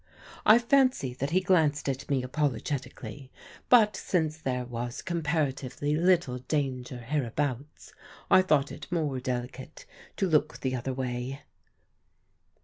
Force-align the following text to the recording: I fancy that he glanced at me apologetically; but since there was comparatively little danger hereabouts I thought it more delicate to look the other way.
I 0.47 0.57
fancy 0.57 1.13
that 1.13 1.29
he 1.29 1.41
glanced 1.41 1.87
at 1.87 2.09
me 2.09 2.23
apologetically; 2.23 3.29
but 3.69 3.95
since 3.95 4.35
there 4.39 4.65
was 4.65 5.03
comparatively 5.03 5.95
little 5.95 6.39
danger 6.39 6.97
hereabouts 6.97 7.93
I 8.27 8.41
thought 8.41 8.71
it 8.71 8.91
more 8.91 9.19
delicate 9.19 9.85
to 10.17 10.27
look 10.27 10.61
the 10.61 10.75
other 10.75 10.91
way. 10.91 11.43